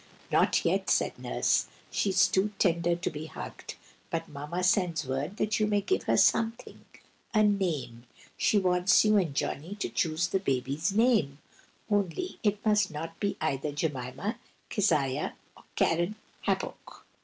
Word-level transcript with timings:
"Not 0.31 0.65
yet," 0.65 0.89
said 0.89 1.19
Nurse. 1.19 1.67
"She 1.91 2.09
is 2.09 2.27
too 2.27 2.51
tender 2.57 2.95
to 2.95 3.09
be 3.11 3.27
hugged. 3.27 3.75
But 4.09 4.27
Mamma 4.27 4.63
sends 4.63 5.05
word 5.07 5.37
that 5.37 5.59
you 5.59 5.67
may 5.67 5.81
give 5.81 6.05
her 6.05 6.17
something,—a 6.17 7.43
name. 7.43 8.07
She 8.35 8.57
wants 8.57 9.05
you 9.05 9.17
and 9.17 9.35
Johnny 9.35 9.75
to 9.75 9.89
choose 9.89 10.29
the 10.29 10.39
baby's 10.39 10.91
name, 10.91 11.37
only 11.87 12.39
it 12.41 12.65
must 12.65 12.89
not 12.89 13.19
be 13.19 13.37
either 13.39 13.71
Jemima, 13.71 14.39
Keziah 14.71 15.35
or 15.55 15.65
Keren 15.75 16.15
Happuch." 16.47 17.03